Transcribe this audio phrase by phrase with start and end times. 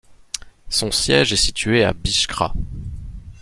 [0.67, 2.55] Son siège est situé à Biskra.